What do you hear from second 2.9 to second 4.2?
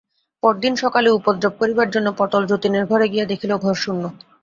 ঘরে গিয়া দেখিল, ঘর শূন্য।